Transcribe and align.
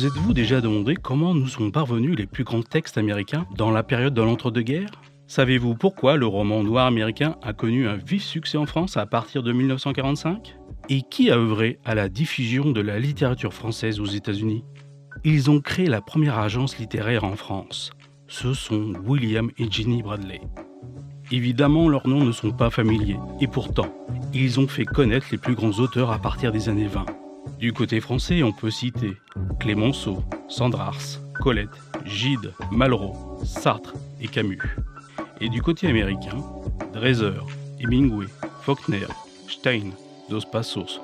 Vous 0.00 0.06
êtes-vous 0.06 0.32
déjà 0.32 0.62
demandé 0.62 0.94
comment 0.94 1.34
nous 1.34 1.46
sont 1.46 1.70
parvenus 1.70 2.16
les 2.16 2.24
plus 2.24 2.42
grands 2.42 2.62
textes 2.62 2.96
américains 2.96 3.46
dans 3.58 3.70
la 3.70 3.82
période 3.82 4.14
de 4.14 4.22
l'entre-deux-guerres? 4.22 5.02
Savez-vous 5.26 5.74
pourquoi 5.74 6.16
le 6.16 6.26
roman 6.26 6.62
noir 6.62 6.86
américain 6.86 7.36
a 7.42 7.52
connu 7.52 7.86
un 7.86 7.96
vif 7.96 8.24
succès 8.24 8.56
en 8.56 8.64
France 8.64 8.96
à 8.96 9.04
partir 9.04 9.42
de 9.42 9.52
1945 9.52 10.56
Et 10.88 11.02
qui 11.02 11.30
a 11.30 11.36
œuvré 11.36 11.80
à 11.84 11.94
la 11.94 12.08
diffusion 12.08 12.70
de 12.70 12.80
la 12.80 12.98
littérature 12.98 13.52
française 13.52 14.00
aux 14.00 14.06
États-Unis? 14.06 14.64
Ils 15.22 15.50
ont 15.50 15.60
créé 15.60 15.86
la 15.86 16.00
première 16.00 16.38
agence 16.38 16.78
littéraire 16.78 17.24
en 17.24 17.36
France. 17.36 17.90
Ce 18.26 18.54
sont 18.54 18.94
William 19.04 19.50
et 19.58 19.70
Ginny 19.70 20.02
Bradley. 20.02 20.40
Évidemment, 21.30 21.90
leurs 21.90 22.08
noms 22.08 22.24
ne 22.24 22.32
sont 22.32 22.52
pas 22.52 22.70
familiers, 22.70 23.18
et 23.42 23.48
pourtant, 23.48 23.92
ils 24.32 24.60
ont 24.60 24.66
fait 24.66 24.86
connaître 24.86 25.26
les 25.30 25.36
plus 25.36 25.54
grands 25.54 25.78
auteurs 25.78 26.10
à 26.10 26.18
partir 26.18 26.52
des 26.52 26.70
années 26.70 26.88
20. 26.88 27.04
Du 27.60 27.74
côté 27.74 28.00
français, 28.00 28.42
on 28.42 28.52
peut 28.52 28.70
citer 28.70 29.18
Clémenceau, 29.58 30.24
Sandrars, 30.48 31.20
Colette, 31.34 31.68
Gide, 32.06 32.54
Malraux, 32.72 33.38
Sartre 33.44 33.92
et 34.18 34.28
Camus. 34.28 34.62
Et 35.42 35.50
du 35.50 35.60
côté 35.60 35.86
américain, 35.86 36.38
Dreiser, 36.94 37.34
Hemingway, 37.78 38.28
Faulkner, 38.62 39.06
Stein, 39.46 39.90
Dos 40.30 40.46
Passos, 40.50 41.02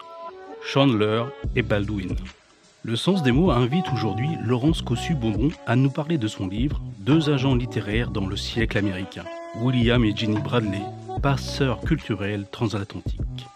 Chandler 0.64 1.24
et 1.54 1.62
Baldwin. 1.62 2.16
Le 2.84 2.96
sens 2.96 3.22
des 3.22 3.32
mots 3.32 3.50
invite 3.50 3.92
aujourd'hui 3.92 4.28
Laurence 4.42 4.80
Cossu-Beaumont 4.80 5.52
à 5.66 5.76
nous 5.76 5.90
parler 5.90 6.16
de 6.16 6.26
son 6.26 6.48
livre 6.48 6.80
Deux 7.00 7.28
agents 7.28 7.54
littéraires 7.54 8.10
dans 8.10 8.26
le 8.26 8.36
siècle 8.36 8.78
américain, 8.78 9.24
William 9.56 10.02
et 10.06 10.16
Jenny 10.16 10.40
Bradley, 10.40 10.80
passeurs 11.20 11.82
culturels 11.82 12.46
transatlantiques. 12.50 13.46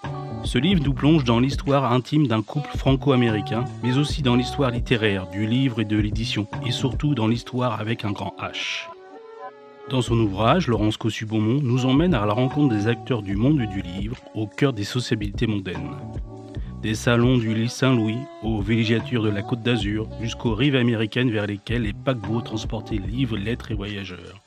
Ce 0.44 0.58
livre 0.58 0.82
nous 0.84 0.94
plonge 0.94 1.24
dans 1.24 1.38
l'histoire 1.38 1.92
intime 1.92 2.26
d'un 2.26 2.42
couple 2.42 2.76
franco-américain, 2.76 3.64
mais 3.82 3.98
aussi 3.98 4.22
dans 4.22 4.36
l'histoire 4.36 4.70
littéraire 4.70 5.28
du 5.28 5.46
livre 5.46 5.80
et 5.80 5.84
de 5.84 5.98
l'édition, 5.98 6.46
et 6.66 6.72
surtout 6.72 7.14
dans 7.14 7.28
l'histoire 7.28 7.80
avec 7.80 8.04
un 8.04 8.12
grand 8.12 8.34
H. 8.40 8.88
Dans 9.90 10.02
son 10.02 10.18
ouvrage, 10.18 10.66
Laurence 10.68 10.96
Cossu-Beaumont 10.96 11.60
nous 11.62 11.84
emmène 11.84 12.14
à 12.14 12.24
la 12.24 12.32
rencontre 12.32 12.74
des 12.74 12.86
acteurs 12.86 13.22
du 13.22 13.36
monde 13.36 13.60
du 13.60 13.82
livre 13.82 14.16
au 14.34 14.46
cœur 14.46 14.72
des 14.72 14.84
sociabilités 14.84 15.46
mondaines. 15.46 15.96
Des 16.82 16.94
salons 16.94 17.36
du 17.36 17.54
Lille 17.54 17.70
Saint-Louis 17.70 18.18
aux 18.42 18.60
villégiatures 18.60 19.22
de 19.22 19.28
la 19.28 19.42
Côte 19.42 19.62
d'Azur 19.62 20.08
jusqu'aux 20.20 20.54
rives 20.54 20.76
américaines 20.76 21.30
vers 21.30 21.46
lesquelles 21.46 21.82
les 21.82 21.92
paquebots 21.92 22.40
transportaient 22.40 22.96
livres, 22.96 23.36
lettres 23.36 23.72
et 23.72 23.74
voyageurs. 23.74 24.40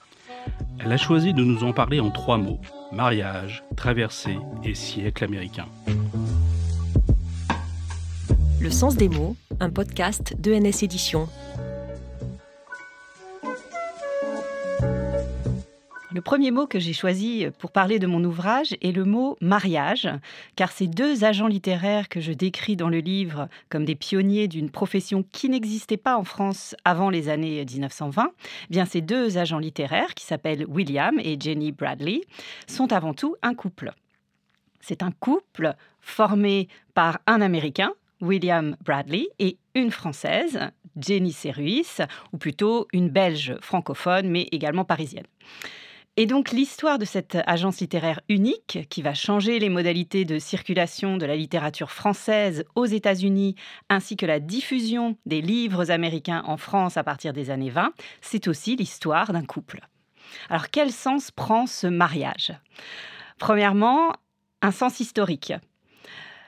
Elle 0.80 0.92
a 0.92 0.98
choisi 0.98 1.34
de 1.34 1.44
nous 1.44 1.64
en 1.64 1.74
parler 1.74 2.00
en 2.00 2.10
trois 2.12 2.38
mots 2.38 2.60
mariage, 2.94 3.64
traversée 3.76 4.38
et 4.64 4.76
siècle 4.76 5.24
américain. 5.24 5.66
Le 8.62 8.70
sens 8.70 8.96
des 8.96 9.10
mots, 9.10 9.36
un 9.60 9.70
podcast 9.70 10.40
de 10.40 10.54
NS 10.54 10.84
Éditions. 10.84 11.28
Le 16.14 16.22
premier 16.22 16.52
mot 16.52 16.68
que 16.68 16.78
j'ai 16.78 16.94
choisi 16.94 17.48
pour 17.58 17.72
parler 17.72 17.98
de 17.98 18.06
mon 18.06 18.24
ouvrage 18.24 18.76
est 18.84 18.92
le 18.92 19.04
mot 19.04 19.36
mariage, 19.42 20.08
car 20.56 20.72
ces 20.72 20.86
deux 20.86 21.24
agents 21.24 21.48
littéraires 21.48 22.08
que 22.08 22.22
je 22.22 22.32
décris 22.32 22.76
dans 22.76 22.90
le 22.90 23.00
livre 23.00 23.50
comme 23.70 23.84
des 23.84 23.96
pionniers 23.96 24.48
d'une 24.48 24.70
profession 24.70 25.24
qui 25.32 25.50
n'existait 25.50 25.98
pas 25.98 26.16
en 26.16 26.24
France 26.24 26.76
avant 26.86 27.10
les 27.10 27.30
années 27.30 27.66
1920, 27.66 28.30
eh 28.30 28.68
bien 28.70 28.86
ces 28.86 29.02
deux 29.02 29.40
agents 29.40 29.58
littéraires, 29.58 30.14
qui 30.14 30.24
s'appellent 30.24 30.68
William 30.68 31.20
et 31.20 31.36
Jenny 31.40 31.72
Bradley, 31.72 32.22
sont 32.68 32.94
avant 32.94 33.16
tout 33.16 33.36
un 33.42 33.56
couple. 33.56 33.92
C'est 34.82 35.02
un 35.02 35.12
couple 35.12 35.74
formé 36.00 36.68
par 36.94 37.22
un 37.26 37.42
Américain, 37.42 37.92
William 38.22 38.78
Bradley, 38.86 39.30
et 39.40 39.58
une 39.74 39.90
Française, 39.90 40.60
Jenny 40.96 41.32
Serruis, 41.32 41.88
ou 42.34 42.38
plutôt 42.38 42.88
une 42.94 43.10
Belge 43.10 43.56
francophone, 43.62 44.30
mais 44.30 44.48
également 44.52 44.86
parisienne. 44.86 45.26
Et 46.16 46.28
donc 46.28 46.52
l'histoire 46.52 47.00
de 47.00 47.06
cette 47.06 47.40
agence 47.48 47.80
littéraire 47.80 48.20
unique, 48.30 48.86
qui 48.92 49.02
va 49.02 49.16
changer 49.16 49.58
les 49.58 49.70
modalités 49.70 50.26
de 50.26 50.38
circulation 50.38 51.18
de 51.18 51.26
la 51.26 51.36
littérature 51.36 51.90
française 51.90 52.66
aux 52.76 52.86
États-Unis, 52.86 53.56
ainsi 53.90 54.16
que 54.16 54.28
la 54.28 54.40
diffusion 54.40 55.18
des 55.26 55.42
livres 55.42 55.90
américains 55.90 56.44
en 56.46 56.58
France 56.58 56.98
à 56.98 57.04
partir 57.04 57.34
des 57.34 57.50
années 57.50 57.72
20, 57.72 57.94
c'est 58.22 58.48
aussi 58.48 58.76
l'histoire 58.76 59.34
d'un 59.34 59.44
couple. 59.44 59.80
Alors 60.50 60.70
quel 60.70 60.92
sens 60.92 61.32
prend 61.32 61.66
ce 61.66 61.88
mariage? 61.88 62.54
Premièrement, 63.40 64.14
un 64.62 64.72
sens 64.72 65.00
historique. 65.00 65.54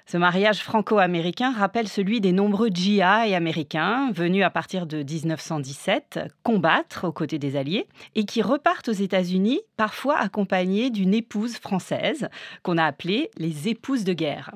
Ce 0.07 0.17
mariage 0.17 0.59
franco-américain 0.59 1.51
rappelle 1.51 1.87
celui 1.87 2.21
des 2.21 2.31
nombreux 2.31 2.69
GI 2.69 3.01
américains 3.01 4.11
venus 4.11 4.43
à 4.43 4.51
partir 4.51 4.85
de 4.85 4.97
1917 4.97 6.19
combattre 6.43 7.07
aux 7.07 7.11
côtés 7.11 7.39
des 7.39 7.55
Alliés 7.55 7.87
et 8.13 8.25
qui 8.25 8.43
repartent 8.43 8.89
aux 8.89 8.91
États-Unis, 8.91 9.61
parfois 9.77 10.17
accompagnés 10.17 10.91
d'une 10.91 11.15
épouse 11.15 11.57
française 11.57 12.29
qu'on 12.61 12.77
a 12.77 12.85
appelée 12.85 13.31
les 13.37 13.67
épouses 13.67 14.03
de 14.03 14.13
guerre. 14.13 14.51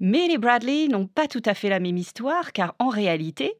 Mais 0.00 0.26
les 0.26 0.36
Bradley 0.36 0.88
n'ont 0.88 1.06
pas 1.06 1.28
tout 1.28 1.42
à 1.44 1.54
fait 1.54 1.68
la 1.68 1.78
même 1.78 1.96
histoire 1.96 2.52
car 2.52 2.74
en 2.80 2.88
réalité, 2.88 3.54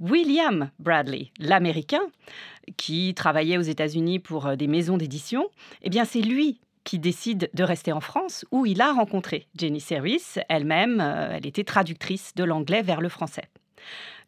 William 0.00 0.70
Bradley, 0.80 1.30
l'Américain, 1.38 2.02
qui 2.76 3.14
travaillait 3.14 3.58
aux 3.58 3.62
États-Unis 3.62 4.18
pour 4.18 4.56
des 4.56 4.66
maisons 4.66 4.96
d'édition, 4.96 5.48
eh 5.82 5.88
bien 5.88 6.04
c'est 6.04 6.20
lui 6.20 6.58
qui 6.86 6.98
décide 6.98 7.50
de 7.52 7.64
rester 7.64 7.92
en 7.92 8.00
France, 8.00 8.46
où 8.52 8.64
il 8.64 8.80
a 8.80 8.92
rencontré 8.92 9.48
Jenny 9.58 9.80
Serris. 9.80 10.36
Elle-même, 10.48 11.00
euh, 11.00 11.32
elle 11.32 11.46
était 11.46 11.64
traductrice 11.64 12.32
de 12.34 12.44
l'anglais 12.44 12.82
vers 12.82 13.02
le 13.02 13.10
français. 13.10 13.50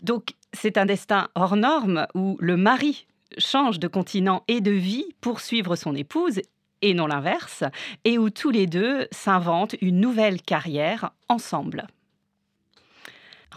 Donc, 0.03 0.35
c'est 0.53 0.77
un 0.77 0.85
destin 0.85 1.29
hors 1.35 1.57
norme 1.57 2.07
où 2.15 2.37
le 2.41 2.57
mari 2.57 3.07
change 3.39 3.79
de 3.79 3.89
continent 3.89 4.43
et 4.49 4.61
de 4.61 4.73
vie 4.73 5.07
pour 5.21 5.41
suivre 5.41 5.77
son 5.77 5.95
épouse 5.95 6.41
et 6.83 6.95
non 6.95 7.07
l'inverse, 7.07 7.65
et 8.05 8.19
où 8.19 8.31
tous 8.31 8.51
les 8.51 8.67
deux 8.67 9.09
s'inventent 9.11 9.77
une 9.81 10.01
nouvelle 10.01 10.41
carrière 10.43 11.11
ensemble. 11.29 11.87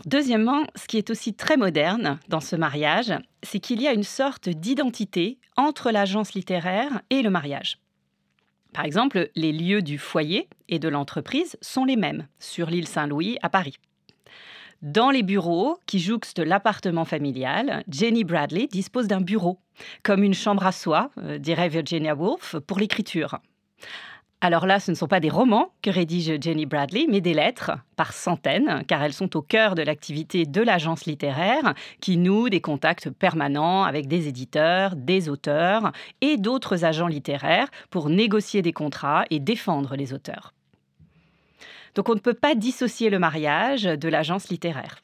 Deuxièmement, 0.06 0.64
ce 0.76 0.88
qui 0.88 0.98
est 0.98 1.10
aussi 1.10 1.34
très 1.34 1.58
moderne 1.58 2.20
dans 2.30 2.40
ce 2.40 2.56
mariage, 2.56 3.14
c'est 3.44 3.60
qu'il 3.60 3.82
y 3.82 3.88
a 3.88 3.94
une 3.94 4.04
sorte 4.04 4.50
d'identité 4.50 5.38
entre 5.58 5.92
l'agence 5.92 6.34
littéraire 6.34 7.02
et 7.10 7.22
le 7.22 7.30
mariage. 7.30 7.81
Par 8.74 8.86
exemple, 8.86 9.30
les 9.36 9.52
lieux 9.52 9.82
du 9.82 9.98
foyer 9.98 10.48
et 10.70 10.80
de 10.80 10.88
l'entreprise 10.88 11.58
sont 11.62 11.86
les 11.86 11.98
mêmes 11.98 12.28
sur 12.40 12.70
l'île 12.70 12.88
Saint-Louis 12.88 13.38
à 13.42 13.50
Paris. 13.50 13.78
Dans 14.82 15.12
les 15.12 15.22
bureaux 15.22 15.78
qui 15.86 16.00
jouxtent 16.00 16.40
l'appartement 16.40 17.06
familial, 17.06 17.84
Jenny 17.88 18.24
Bradley 18.24 18.68
dispose 18.68 19.08
d'un 19.08 19.22
bureau, 19.22 19.60
comme 20.04 20.24
une 20.24 20.34
chambre 20.34 20.66
à 20.66 20.72
soi, 20.72 21.12
euh, 21.20 21.38
dirait 21.38 21.70
Virginia 21.70 22.16
Woolf, 22.16 22.56
pour 22.66 22.80
l'écriture. 22.80 23.38
Alors 24.44 24.66
là, 24.66 24.80
ce 24.80 24.90
ne 24.90 24.96
sont 24.96 25.08
pas 25.08 25.20
des 25.20 25.30
romans 25.30 25.72
que 25.84 25.92
rédige 25.92 26.42
Jenny 26.42 26.66
Bradley, 26.66 27.06
mais 27.08 27.22
des 27.22 27.36
lettres, 27.36 27.74
par 27.96 28.12
centaines, 28.12 28.84
car 28.88 29.04
elles 29.04 29.14
sont 29.14 29.38
au 29.38 29.44
cœur 29.44 29.76
de 29.76 29.84
l'activité 29.84 30.48
de 30.48 30.62
l'agence 30.62 31.06
littéraire, 31.06 31.76
qui 32.00 32.18
noue 32.18 32.50
des 32.50 32.60
contacts 32.60 33.12
permanents 33.12 33.84
avec 33.84 34.08
des 34.08 34.28
éditeurs, 34.28 34.96
des 34.96 35.30
auteurs 35.30 35.92
et 36.22 36.38
d'autres 36.38 36.86
agents 36.86 37.08
littéraires 37.08 37.68
pour 37.92 38.10
négocier 38.10 38.64
des 38.64 38.74
contrats 38.74 39.26
et 39.30 39.40
défendre 39.40 39.96
les 39.96 40.12
auteurs. 40.12 40.56
Donc 41.94 42.10
on 42.10 42.16
ne 42.16 42.20
peut 42.20 42.34
pas 42.34 42.56
dissocier 42.56 43.12
le 43.12 43.20
mariage 43.20 43.84
de 43.84 44.10
l'agence 44.10 44.50
littéraire. 44.50 45.04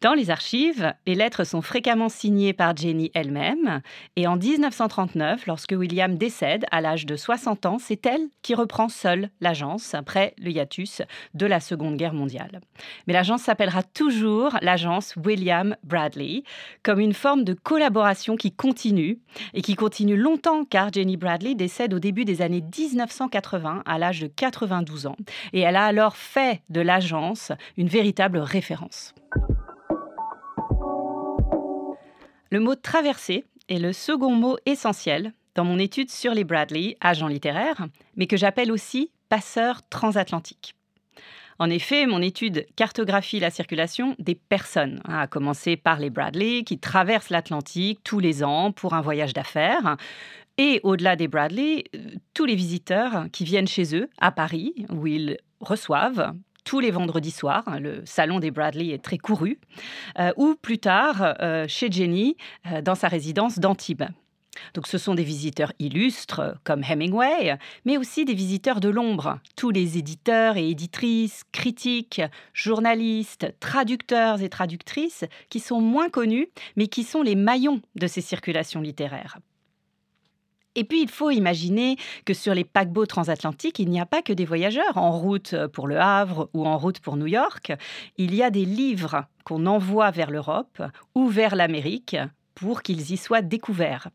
Dans 0.00 0.14
les 0.14 0.30
archives, 0.30 0.94
les 1.06 1.14
lettres 1.14 1.44
sont 1.44 1.60
fréquemment 1.60 2.08
signées 2.08 2.54
par 2.54 2.74
Jenny 2.74 3.10
elle-même, 3.12 3.82
et 4.16 4.26
en 4.26 4.36
1939, 4.36 5.46
lorsque 5.46 5.74
William 5.76 6.16
décède 6.16 6.64
à 6.70 6.80
l'âge 6.80 7.04
de 7.04 7.16
60 7.16 7.66
ans, 7.66 7.76
c'est 7.78 8.06
elle 8.06 8.28
qui 8.40 8.54
reprend 8.54 8.88
seule 8.88 9.28
l'agence 9.42 9.92
après 9.92 10.32
le 10.38 10.52
hiatus 10.52 11.02
de 11.34 11.44
la 11.44 11.60
Seconde 11.60 11.98
Guerre 11.98 12.14
mondiale. 12.14 12.62
Mais 13.06 13.12
l'agence 13.12 13.42
s'appellera 13.42 13.82
toujours 13.82 14.56
l'agence 14.62 15.16
William 15.22 15.76
Bradley, 15.84 16.44
comme 16.82 17.00
une 17.00 17.12
forme 17.12 17.44
de 17.44 17.52
collaboration 17.52 18.36
qui 18.36 18.52
continue, 18.52 19.18
et 19.52 19.60
qui 19.60 19.74
continue 19.74 20.16
longtemps 20.16 20.64
car 20.64 20.90
Jenny 20.90 21.18
Bradley 21.18 21.54
décède 21.54 21.92
au 21.92 21.98
début 21.98 22.24
des 22.24 22.40
années 22.40 22.62
1980 22.62 23.82
à 23.84 23.98
l'âge 23.98 24.22
de 24.22 24.28
92 24.28 25.08
ans, 25.08 25.16
et 25.52 25.60
elle 25.60 25.76
a 25.76 25.84
alors 25.84 26.16
fait 26.16 26.62
de 26.70 26.80
l'agence 26.80 27.52
une 27.76 27.88
véritable 27.88 28.38
référence. 28.38 29.12
Le 32.52 32.58
mot 32.58 32.74
traversée 32.74 33.44
est 33.68 33.78
le 33.78 33.92
second 33.92 34.34
mot 34.34 34.56
essentiel 34.66 35.32
dans 35.54 35.64
mon 35.64 35.78
étude 35.78 36.10
sur 36.10 36.34
les 36.34 36.42
Bradley, 36.42 36.96
agents 37.00 37.28
littéraires, 37.28 37.86
mais 38.16 38.26
que 38.26 38.36
j'appelle 38.36 38.72
aussi 38.72 39.12
passeurs 39.28 39.88
transatlantiques. 39.88 40.74
En 41.60 41.70
effet, 41.70 42.06
mon 42.06 42.20
étude 42.20 42.66
cartographie 42.74 43.38
la 43.38 43.50
circulation 43.50 44.16
des 44.18 44.34
personnes, 44.34 45.00
hein, 45.04 45.20
à 45.20 45.26
commencer 45.28 45.76
par 45.76 46.00
les 46.00 46.10
Bradley 46.10 46.64
qui 46.64 46.78
traversent 46.78 47.30
l'Atlantique 47.30 48.00
tous 48.02 48.18
les 48.18 48.42
ans 48.42 48.72
pour 48.72 48.94
un 48.94 49.00
voyage 49.00 49.32
d'affaires, 49.32 49.96
et 50.58 50.80
au-delà 50.82 51.14
des 51.14 51.28
Bradley, 51.28 51.84
euh, 51.94 51.98
tous 52.34 52.46
les 52.46 52.56
visiteurs 52.56 53.26
qui 53.30 53.44
viennent 53.44 53.68
chez 53.68 53.94
eux 53.94 54.08
à 54.18 54.32
Paris, 54.32 54.74
où 54.88 55.06
ils 55.06 55.38
reçoivent, 55.60 56.34
tous 56.64 56.80
les 56.80 56.90
vendredis 56.90 57.30
soirs. 57.30 57.64
Hein, 57.66 57.80
le 57.80 58.02
salon 58.04 58.38
des 58.38 58.50
Bradley 58.50 58.88
est 58.88 59.02
très 59.02 59.18
couru. 59.18 59.58
Euh, 60.18 60.32
ou 60.36 60.54
plus 60.60 60.78
tard, 60.78 61.34
euh, 61.40 61.66
chez 61.68 61.90
Jenny, 61.90 62.36
euh, 62.70 62.82
dans 62.82 62.94
sa 62.94 63.08
résidence 63.08 63.58
d'Antibes. 63.58 64.04
Donc 64.74 64.86
ce 64.86 64.98
sont 64.98 65.14
des 65.14 65.24
visiteurs 65.24 65.72
illustres 65.78 66.56
comme 66.64 66.82
Hemingway, 66.82 67.56
mais 67.84 67.96
aussi 67.96 68.24
des 68.24 68.34
visiteurs 68.34 68.80
de 68.80 68.88
l'ombre, 68.88 69.38
tous 69.56 69.70
les 69.70 69.96
éditeurs 69.96 70.56
et 70.56 70.68
éditrices, 70.68 71.44
critiques, 71.52 72.20
journalistes, 72.52 73.54
traducteurs 73.60 74.42
et 74.42 74.48
traductrices 74.48 75.24
qui 75.48 75.60
sont 75.60 75.80
moins 75.80 76.10
connus, 76.10 76.48
mais 76.76 76.88
qui 76.88 77.04
sont 77.04 77.22
les 77.22 77.36
maillons 77.36 77.80
de 77.94 78.06
ces 78.06 78.20
circulations 78.20 78.80
littéraires. 78.80 79.38
Et 80.76 80.84
puis, 80.84 81.02
il 81.02 81.10
faut 81.10 81.30
imaginer 81.30 81.96
que 82.24 82.34
sur 82.34 82.54
les 82.54 82.64
paquebots 82.64 83.06
transatlantiques, 83.06 83.80
il 83.80 83.90
n'y 83.90 84.00
a 84.00 84.06
pas 84.06 84.22
que 84.22 84.32
des 84.32 84.44
voyageurs 84.44 84.96
en 84.96 85.10
route 85.10 85.54
pour 85.72 85.88
le 85.88 85.98
Havre 85.98 86.48
ou 86.54 86.64
en 86.66 86.78
route 86.78 87.00
pour 87.00 87.16
New 87.16 87.26
York. 87.26 87.72
Il 88.18 88.34
y 88.34 88.42
a 88.42 88.50
des 88.50 88.64
livres 88.64 89.24
qu'on 89.44 89.66
envoie 89.66 90.10
vers 90.12 90.30
l'Europe 90.30 90.82
ou 91.14 91.26
vers 91.26 91.56
l'Amérique 91.56 92.16
pour 92.54 92.82
qu'ils 92.82 93.10
y 93.10 93.16
soient 93.16 93.42
découverts. 93.42 94.10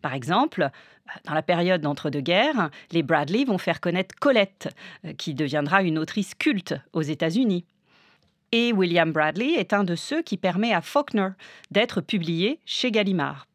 Par 0.00 0.14
exemple, 0.14 0.70
dans 1.24 1.34
la 1.34 1.42
période 1.42 1.80
d'entre-deux-guerres, 1.80 2.70
les 2.92 3.02
Bradley 3.02 3.44
vont 3.44 3.58
faire 3.58 3.80
connaître 3.80 4.14
Colette, 4.18 4.68
qui 5.18 5.34
deviendra 5.34 5.82
une 5.82 5.98
autrice 5.98 6.34
culte 6.34 6.74
aux 6.92 7.02
États-Unis. 7.02 7.64
Et 8.52 8.72
William 8.72 9.12
Bradley 9.12 9.52
est 9.52 9.72
un 9.72 9.84
de 9.84 9.94
ceux 9.94 10.22
qui 10.22 10.36
permet 10.36 10.72
à 10.72 10.80
Faulkner 10.80 11.28
d'être 11.70 12.00
publié 12.00 12.58
chez 12.64 12.90
Gallimard. 12.90 13.46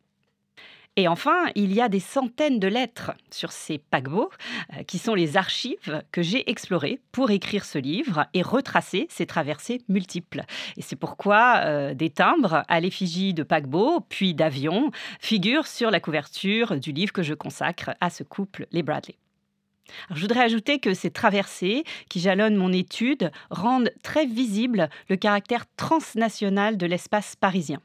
Et 0.98 1.10
enfin, 1.10 1.48
il 1.56 1.74
y 1.74 1.82
a 1.82 1.90
des 1.90 2.00
centaines 2.00 2.58
de 2.58 2.70
lettres 2.70 3.12
sur 3.30 3.52
ces 3.52 3.80
paquebots, 3.80 4.30
euh, 4.74 4.84
qui 4.84 4.98
sont 4.98 5.14
les 5.14 5.36
archives 5.36 6.04
que 6.14 6.22
j'ai 6.22 6.50
explorées 6.50 7.02
pour 7.12 7.32
écrire 7.32 7.66
ce 7.66 7.78
livre 7.78 8.28
et 8.34 8.42
retracer 8.42 9.08
ces 9.10 9.26
traversées 9.26 9.82
multiples. 9.90 10.44
Et 10.78 10.82
c'est 10.82 10.96
pourquoi 10.96 11.58
euh, 11.66 11.94
des 11.94 12.10
timbres 12.10 12.64
à 12.70 12.80
l'effigie 12.80 13.34
de 13.34 13.44
paquebots, 13.44 14.06
puis 14.08 14.34
d'avions, 14.34 14.92
figurent 15.20 15.68
sur 15.68 15.92
la 15.92 16.00
couverture 16.00 16.80
du 16.80 16.94
livre 16.94 17.12
que 17.12 17.24
je 17.24 17.34
consacre 17.34 17.92
à 18.00 18.10
ce 18.10 18.24
couple, 18.24 18.66
les 18.72 18.82
Bradley. 18.82 19.18
je 20.12 20.22
voudrais 20.22 20.44
ajouter 20.44 20.80
que 20.80 20.94
ces 20.94 21.12
traversées 21.12 21.84
qui 22.10 22.22
jalonnent 22.22 22.56
mon 22.56 22.72
étude 22.72 23.32
rendent 23.50 23.92
très 24.02 24.26
visible 24.26 24.90
le 25.10 25.18
caractère 25.18 25.66
transnational 25.76 26.78
de 26.78 26.86
l'espace 26.86 27.36
parisien. 27.36 27.82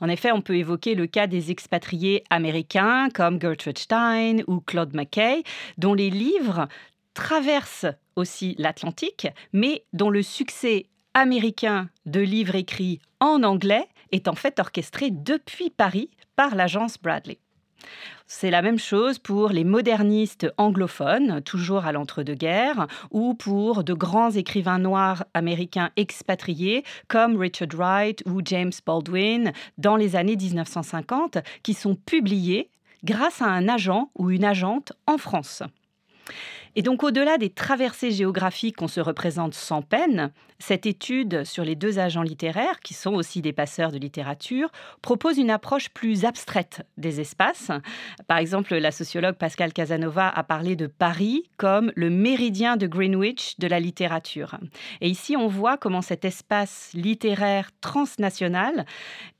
En 0.00 0.08
effet, 0.08 0.32
on 0.32 0.40
peut 0.40 0.56
évoquer 0.56 0.94
le 0.94 1.06
cas 1.06 1.26
des 1.26 1.50
expatriés 1.50 2.24
américains 2.30 3.08
comme 3.14 3.40
Gertrude 3.40 3.78
Stein 3.78 4.38
ou 4.46 4.60
Claude 4.60 4.94
McKay, 4.94 5.42
dont 5.78 5.94
les 5.94 6.10
livres 6.10 6.68
traversent 7.14 7.86
aussi 8.14 8.54
l'Atlantique, 8.58 9.28
mais 9.52 9.84
dont 9.92 10.10
le 10.10 10.22
succès 10.22 10.86
américain 11.14 11.88
de 12.04 12.20
livres 12.20 12.54
écrits 12.54 13.00
en 13.20 13.42
anglais 13.42 13.88
est 14.12 14.28
en 14.28 14.34
fait 14.34 14.60
orchestré 14.60 15.10
depuis 15.10 15.70
Paris 15.70 16.10
par 16.36 16.54
l'agence 16.54 16.98
Bradley. 16.98 17.38
C'est 18.26 18.50
la 18.50 18.60
même 18.60 18.78
chose 18.78 19.18
pour 19.18 19.50
les 19.50 19.62
modernistes 19.62 20.48
anglophones, 20.56 21.42
toujours 21.42 21.86
à 21.86 21.92
l'entre-deux-guerres, 21.92 22.88
ou 23.12 23.34
pour 23.34 23.84
de 23.84 23.94
grands 23.94 24.32
écrivains 24.32 24.80
noirs 24.80 25.24
américains 25.32 25.90
expatriés 25.96 26.82
comme 27.06 27.36
Richard 27.36 27.68
Wright 27.74 28.22
ou 28.26 28.40
James 28.44 28.72
Baldwin 28.84 29.52
dans 29.78 29.96
les 29.96 30.16
années 30.16 30.36
1950, 30.36 31.38
qui 31.62 31.74
sont 31.74 31.94
publiés 31.94 32.70
grâce 33.04 33.40
à 33.40 33.46
un 33.46 33.68
agent 33.68 34.10
ou 34.16 34.30
une 34.30 34.44
agente 34.44 34.92
en 35.06 35.18
France. 35.18 35.62
Et 36.78 36.82
donc 36.82 37.02
au-delà 37.02 37.38
des 37.38 37.48
traversées 37.48 38.10
géographiques 38.10 38.76
qu'on 38.76 38.86
se 38.86 39.00
représente 39.00 39.54
sans 39.54 39.80
peine, 39.80 40.30
cette 40.58 40.84
étude 40.84 41.44
sur 41.44 41.64
les 41.64 41.74
deux 41.74 41.98
agents 41.98 42.22
littéraires, 42.22 42.80
qui 42.80 42.92
sont 42.92 43.14
aussi 43.14 43.40
des 43.40 43.54
passeurs 43.54 43.90
de 43.90 43.96
littérature, 43.96 44.70
propose 45.00 45.38
une 45.38 45.48
approche 45.48 45.88
plus 45.88 46.26
abstraite 46.26 46.82
des 46.98 47.18
espaces. 47.18 47.70
Par 48.28 48.36
exemple, 48.36 48.74
la 48.74 48.90
sociologue 48.90 49.36
Pascal 49.36 49.72
Casanova 49.72 50.28
a 50.28 50.44
parlé 50.44 50.76
de 50.76 50.86
Paris 50.86 51.44
comme 51.56 51.92
le 51.96 52.10
méridien 52.10 52.76
de 52.76 52.86
Greenwich 52.86 53.58
de 53.58 53.68
la 53.68 53.80
littérature. 53.80 54.58
Et 55.00 55.08
ici, 55.08 55.34
on 55.34 55.48
voit 55.48 55.78
comment 55.78 56.02
cet 56.02 56.26
espace 56.26 56.90
littéraire 56.92 57.70
transnational 57.80 58.84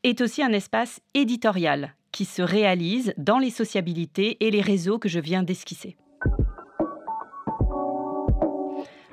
est 0.04 0.22
aussi 0.22 0.42
un 0.42 0.54
espace 0.54 1.00
éditorial 1.12 1.94
qui 2.12 2.24
se 2.24 2.40
réalise 2.40 3.12
dans 3.18 3.38
les 3.38 3.50
sociabilités 3.50 4.38
et 4.40 4.50
les 4.50 4.62
réseaux 4.62 4.98
que 4.98 5.10
je 5.10 5.20
viens 5.20 5.42
d'esquisser. 5.42 5.98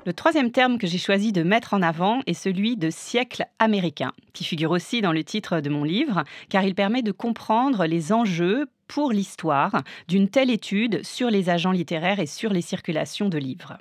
Le 0.06 0.12
troisième 0.12 0.50
terme 0.50 0.76
que 0.76 0.86
j'ai 0.86 0.98
choisi 0.98 1.32
de 1.32 1.42
mettre 1.42 1.72
en 1.72 1.80
avant 1.80 2.20
est 2.26 2.34
celui 2.34 2.76
de 2.76 2.90
siècle 2.90 3.46
américain, 3.58 4.12
qui 4.34 4.44
figure 4.44 4.70
aussi 4.70 5.00
dans 5.00 5.12
le 5.12 5.24
titre 5.24 5.60
de 5.60 5.70
mon 5.70 5.82
livre, 5.82 6.24
car 6.50 6.62
il 6.62 6.74
permet 6.74 7.00
de 7.00 7.10
comprendre 7.10 7.86
les 7.86 8.12
enjeux 8.12 8.66
pour 8.86 9.12
l'histoire 9.12 9.82
d'une 10.06 10.28
telle 10.28 10.50
étude 10.50 11.02
sur 11.06 11.30
les 11.30 11.48
agents 11.48 11.72
littéraires 11.72 12.20
et 12.20 12.26
sur 12.26 12.52
les 12.52 12.60
circulations 12.60 13.30
de 13.30 13.38
livres. 13.38 13.78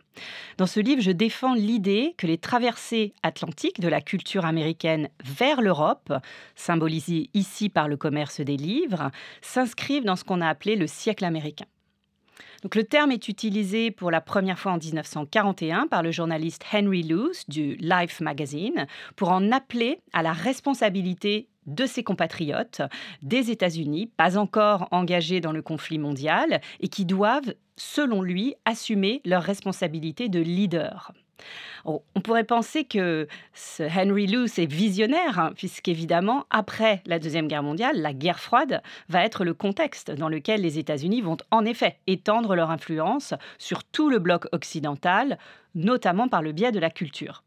Dans 0.58 0.66
ce 0.66 0.80
livre, 0.80 1.02
je 1.02 1.12
défends 1.12 1.56
l'idée 1.56 2.16
que 2.18 2.25
les 2.25 2.38
traversées 2.38 3.12
atlantiques 3.22 3.81
de 3.81 3.90
la 3.90 4.00
culture 4.00 4.46
américaine 4.46 5.10
vers 5.25 5.62
l'Europe, 5.62 6.14
symbolisées 6.56 7.31
ici 7.34 7.68
par 7.68 7.90
le 7.90 7.98
commerce 7.98 8.40
des 8.40 8.56
livres, 8.56 9.12
s'inscrivent 9.42 10.06
dans 10.06 10.16
ce 10.16 10.24
qu'on 10.24 10.40
a 10.40 10.48
appelé 10.48 10.78
le 10.78 10.88
siècle 10.88 11.25
américain 11.25 11.66
le 12.75 12.83
terme 12.83 13.12
est 13.12 13.27
utilisé 13.27 13.92
pour 13.92 14.10
la 14.10 14.21
première 14.21 14.57
fois 14.57 14.71
en 14.71 14.77
1941 14.77 15.88
par 15.88 16.01
le 16.01 16.12
journaliste 16.12 16.63
Henry 16.74 17.04
Luce 17.04 17.48
du 17.50 17.75
Life 17.75 18.21
magazine 18.21 18.88
pour 19.15 19.31
en 19.31 19.51
appeler 19.51 20.00
à 20.13 20.24
la 20.24 20.33
responsabilité 20.33 21.50
de 21.65 21.86
ses 21.86 22.04
compatriotes 22.04 22.81
des 23.21 23.51
États-Unis, 23.51 24.07
pas 24.18 24.38
encore 24.38 24.88
engagés 24.92 25.42
dans 25.42 25.51
le 25.51 25.62
conflit 25.62 26.00
mondial, 26.00 26.62
et 26.80 26.88
qui 26.88 27.06
doivent, 27.06 27.54
selon 27.75 28.21
lui, 28.21 28.56
assumer 28.65 29.21
leur 29.25 29.44
responsabilité 29.44 30.30
de 30.30 30.39
leader. 30.39 31.13
On 31.85 32.21
pourrait 32.21 32.45
penser 32.45 32.85
que 32.85 33.27
Henry 33.80 34.27
Luce 34.27 34.57
est 34.57 34.71
visionnaire, 34.71 35.39
hein, 35.39 35.51
puisqu'évidemment, 35.56 36.45
après 36.50 37.01
la 37.06 37.19
Deuxième 37.19 37.47
Guerre 37.47 37.63
mondiale, 37.63 38.01
la 38.01 38.13
guerre 38.13 38.39
froide 38.39 38.81
va 39.09 39.24
être 39.25 39.44
le 39.44 39.53
contexte 39.53 40.09
dans 40.09 40.30
lequel 40.30 40.62
les 40.62 40.80
États-Unis 40.80 41.21
vont 41.21 41.38
en 41.51 41.65
effet 41.65 41.97
étendre 42.07 42.56
leur 42.56 42.71
influence 42.71 43.33
sur 43.57 43.83
tout 43.83 44.09
le 44.09 44.19
bloc 44.19 44.48
occidental, 44.53 45.38
notamment 45.75 46.29
par 46.29 46.41
le 46.41 46.53
biais 46.53 46.72
de 46.72 46.79
la 46.79 46.89
culture. 46.89 47.43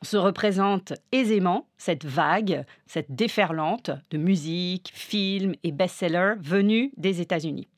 On 0.00 0.06
se 0.06 0.16
représente 0.16 0.94
aisément 1.12 1.66
cette 1.76 2.04
vague, 2.04 2.64
cette 2.86 3.14
déferlante 3.14 3.90
de 4.10 4.18
musique, 4.18 4.90
films 4.94 5.54
et 5.62 5.72
best-sellers 5.72 6.34
venus 6.40 6.90
des 6.96 7.20
États-Unis. 7.20 7.68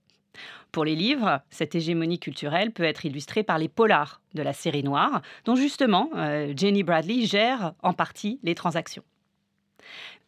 Pour 0.77 0.85
les 0.85 0.95
livres, 0.95 1.41
cette 1.49 1.75
hégémonie 1.75 2.19
culturelle 2.19 2.71
peut 2.71 2.83
être 2.83 3.07
illustrée 3.07 3.43
par 3.43 3.57
les 3.57 3.67
polars 3.67 4.21
de 4.35 4.43
la 4.43 4.53
série 4.53 4.83
noire, 4.83 5.23
dont 5.47 5.57
justement 5.57 6.11
euh, 6.17 6.53
Jenny 6.55 6.83
Bradley 6.83 7.25
gère 7.25 7.73
en 7.83 7.95
partie 7.95 8.39
les 8.43 8.55
transactions. 8.55 9.03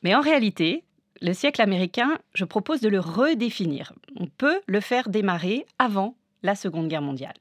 Mais 0.03 0.15
en 0.15 0.23
réalité, 0.23 0.85
le 1.21 1.35
siècle 1.35 1.61
américain, 1.61 2.19
je 2.33 2.47
propose 2.47 2.81
de 2.81 2.89
le 2.89 2.99
redéfinir. 2.99 3.93
On 4.17 4.25
peut 4.27 4.59
le 4.67 4.81
faire 4.81 5.11
démarrer 5.11 5.67
avant 5.79 6.15
la 6.43 6.55
Seconde 6.55 6.89
Guerre 6.89 7.03
mondiale. 7.03 7.37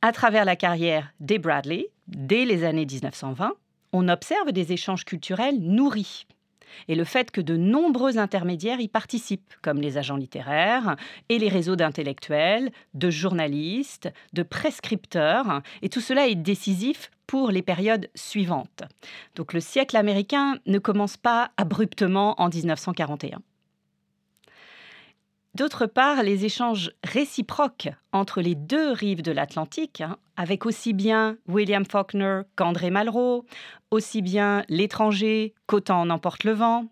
À 0.00 0.12
travers 0.12 0.46
la 0.46 0.56
carrière 0.56 1.12
des 1.20 1.38
Bradley, 1.38 1.90
dès 2.08 2.46
les 2.46 2.64
années 2.64 2.86
1920, 2.86 3.52
on 3.92 4.08
observe 4.08 4.52
des 4.52 4.72
échanges 4.72 5.04
culturels 5.04 5.60
nourris 5.60 6.26
et 6.88 6.94
le 6.94 7.04
fait 7.04 7.30
que 7.30 7.40
de 7.40 7.56
nombreux 7.56 8.18
intermédiaires 8.18 8.80
y 8.80 8.88
participent, 8.88 9.54
comme 9.62 9.80
les 9.80 9.98
agents 9.98 10.16
littéraires 10.16 10.96
et 11.28 11.38
les 11.38 11.48
réseaux 11.48 11.76
d'intellectuels, 11.76 12.70
de 12.94 13.10
journalistes, 13.10 14.08
de 14.32 14.42
prescripteurs, 14.42 15.62
et 15.82 15.88
tout 15.88 16.00
cela 16.00 16.28
est 16.28 16.34
décisif 16.34 17.10
pour 17.26 17.50
les 17.50 17.62
périodes 17.62 18.10
suivantes. 18.14 18.82
Donc 19.36 19.52
le 19.52 19.60
siècle 19.60 19.96
américain 19.96 20.56
ne 20.66 20.78
commence 20.78 21.16
pas 21.16 21.52
abruptement 21.56 22.40
en 22.40 22.48
1941. 22.48 23.40
D'autre 25.54 25.86
part, 25.86 26.22
les 26.22 26.44
échanges 26.44 26.92
réciproques 27.02 27.88
entre 28.12 28.40
les 28.40 28.54
deux 28.54 28.92
rives 28.92 29.22
de 29.22 29.32
l'Atlantique, 29.32 30.00
hein, 30.00 30.16
avec 30.36 30.64
aussi 30.64 30.92
bien 30.92 31.38
William 31.48 31.84
Faulkner 31.84 32.42
qu'André 32.54 32.90
Malraux, 32.90 33.44
aussi 33.90 34.22
bien 34.22 34.62
l'étranger 34.68 35.54
qu'autant 35.66 36.02
en 36.02 36.10
emporte 36.10 36.44
le 36.44 36.52
vent, 36.52 36.86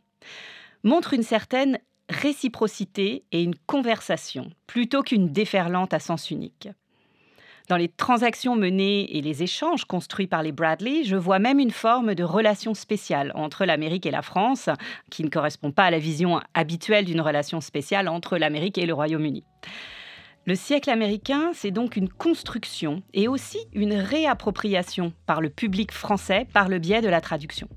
montrent 0.82 1.14
une 1.14 1.22
certaine 1.22 1.78
réciprocité 2.08 3.24
et 3.30 3.42
une 3.42 3.54
conversation, 3.66 4.50
plutôt 4.66 5.02
qu'une 5.02 5.30
déferlante 5.30 5.94
à 5.94 6.00
sens 6.00 6.30
unique. 6.30 6.68
Dans 7.68 7.76
les 7.76 7.88
transactions 7.88 8.56
menées 8.56 9.18
et 9.18 9.20
les 9.20 9.42
échanges 9.42 9.84
construits 9.84 10.26
par 10.26 10.42
les 10.42 10.52
Bradley, 10.52 11.04
je 11.04 11.16
vois 11.16 11.38
même 11.38 11.58
une 11.58 11.70
forme 11.70 12.14
de 12.14 12.24
relation 12.24 12.72
spéciale 12.72 13.30
entre 13.34 13.66
l'Amérique 13.66 14.06
et 14.06 14.10
la 14.10 14.22
France, 14.22 14.70
qui 15.10 15.22
ne 15.22 15.28
correspond 15.28 15.70
pas 15.70 15.84
à 15.84 15.90
la 15.90 15.98
vision 15.98 16.40
habituelle 16.54 17.04
d'une 17.04 17.20
relation 17.20 17.60
spéciale 17.60 18.08
entre 18.08 18.38
l'Amérique 18.38 18.78
et 18.78 18.86
le 18.86 18.94
Royaume-Uni. 18.94 19.44
Le 20.46 20.54
siècle 20.54 20.88
américain, 20.88 21.50
c'est 21.52 21.70
donc 21.70 21.96
une 21.96 22.08
construction 22.08 23.02
et 23.12 23.28
aussi 23.28 23.58
une 23.74 23.92
réappropriation 23.92 25.12
par 25.26 25.42
le 25.42 25.50
public 25.50 25.92
français 25.92 26.46
par 26.54 26.70
le 26.70 26.78
biais 26.78 27.02
de 27.02 27.08
la 27.08 27.20
traduction. 27.20 27.68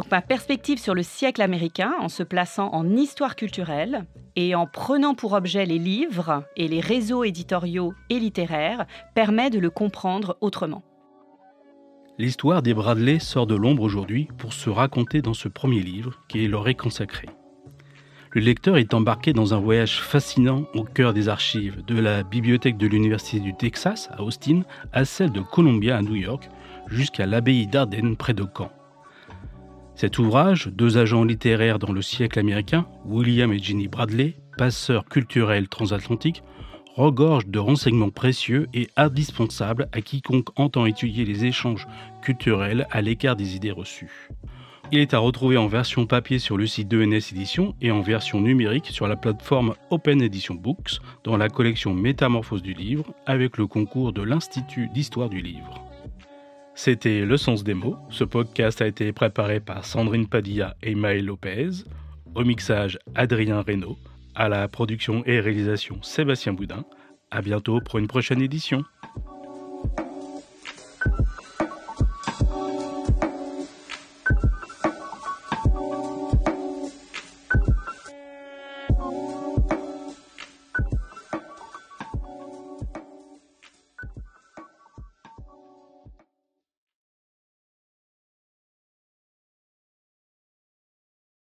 Donc 0.00 0.10
ma 0.10 0.22
perspective 0.22 0.78
sur 0.78 0.94
le 0.94 1.02
siècle 1.02 1.42
américain, 1.42 1.92
en 2.00 2.08
se 2.08 2.22
plaçant 2.22 2.70
en 2.72 2.96
histoire 2.96 3.36
culturelle 3.36 4.06
et 4.34 4.54
en 4.54 4.66
prenant 4.66 5.12
pour 5.12 5.34
objet 5.34 5.66
les 5.66 5.78
livres 5.78 6.42
et 6.56 6.68
les 6.68 6.80
réseaux 6.80 7.22
éditoriaux 7.22 7.92
et 8.08 8.18
littéraires, 8.18 8.86
permet 9.14 9.50
de 9.50 9.58
le 9.58 9.68
comprendre 9.68 10.38
autrement. 10.40 10.82
L'histoire 12.16 12.62
des 12.62 12.72
Bradley 12.72 13.18
sort 13.18 13.46
de 13.46 13.54
l'ombre 13.54 13.82
aujourd'hui 13.82 14.26
pour 14.38 14.54
se 14.54 14.70
raconter 14.70 15.20
dans 15.20 15.34
ce 15.34 15.48
premier 15.48 15.80
livre 15.80 16.18
qui 16.28 16.48
leur 16.48 16.66
est 16.66 16.74
consacré. 16.74 17.28
Le 18.30 18.40
lecteur 18.40 18.78
est 18.78 18.94
embarqué 18.94 19.34
dans 19.34 19.52
un 19.52 19.60
voyage 19.60 20.00
fascinant 20.00 20.64
au 20.72 20.84
cœur 20.84 21.12
des 21.12 21.28
archives, 21.28 21.84
de 21.84 22.00
la 22.00 22.22
bibliothèque 22.22 22.78
de 22.78 22.86
l'Université 22.86 23.38
du 23.38 23.54
Texas 23.54 24.08
à 24.12 24.22
Austin 24.22 24.62
à 24.94 25.04
celle 25.04 25.32
de 25.32 25.42
Columbia 25.42 25.98
à 25.98 26.00
New 26.00 26.16
York, 26.16 26.48
jusqu'à 26.86 27.26
l'abbaye 27.26 27.66
d'Ardenne 27.66 28.16
près 28.16 28.32
de 28.32 28.46
Caen. 28.56 28.70
Cet 30.00 30.18
ouvrage, 30.18 30.68
deux 30.68 30.96
agents 30.96 31.24
littéraires 31.24 31.78
dans 31.78 31.92
le 31.92 32.00
siècle 32.00 32.38
américain, 32.38 32.86
William 33.04 33.52
et 33.52 33.58
Ginny 33.58 33.86
Bradley, 33.86 34.34
passeurs 34.56 35.04
culturels 35.04 35.68
transatlantiques, 35.68 36.42
regorge 36.96 37.48
de 37.48 37.58
renseignements 37.58 38.08
précieux 38.08 38.66
et 38.72 38.88
indispensables 38.96 39.90
à 39.92 40.00
quiconque 40.00 40.58
entend 40.58 40.86
étudier 40.86 41.26
les 41.26 41.44
échanges 41.44 41.86
culturels 42.22 42.86
à 42.90 43.02
l'écart 43.02 43.36
des 43.36 43.56
idées 43.56 43.72
reçues. 43.72 44.30
Il 44.90 45.00
est 45.00 45.12
à 45.12 45.18
retrouver 45.18 45.58
en 45.58 45.66
version 45.66 46.06
papier 46.06 46.38
sur 46.38 46.56
le 46.56 46.66
site 46.66 46.88
d'ENS 46.88 47.32
Édition 47.32 47.74
et 47.82 47.90
en 47.90 48.00
version 48.00 48.40
numérique 48.40 48.86
sur 48.86 49.06
la 49.06 49.16
plateforme 49.16 49.74
Open 49.90 50.22
Edition 50.22 50.54
Books 50.54 51.00
dans 51.24 51.36
la 51.36 51.50
collection 51.50 51.92
Métamorphose 51.92 52.62
du 52.62 52.72
livre 52.72 53.04
avec 53.26 53.58
le 53.58 53.66
concours 53.66 54.14
de 54.14 54.22
l'Institut 54.22 54.88
d'histoire 54.94 55.28
du 55.28 55.42
livre. 55.42 55.89
C'était 56.82 57.26
Le 57.26 57.36
Sens 57.36 57.62
des 57.62 57.74
mots. 57.74 57.98
Ce 58.08 58.24
podcast 58.24 58.80
a 58.80 58.86
été 58.86 59.12
préparé 59.12 59.60
par 59.60 59.84
Sandrine 59.84 60.26
Padilla 60.26 60.78
et 60.82 60.94
Maël 60.94 61.26
Lopez. 61.26 61.68
Au 62.34 62.42
mixage, 62.42 62.98
Adrien 63.14 63.60
Reynaud. 63.60 63.98
À 64.34 64.48
la 64.48 64.66
production 64.66 65.22
et 65.26 65.40
réalisation, 65.40 66.02
Sébastien 66.02 66.54
Boudin. 66.54 66.86
À 67.30 67.42
bientôt 67.42 67.82
pour 67.82 67.98
une 67.98 68.06
prochaine 68.06 68.40
édition. 68.40 68.82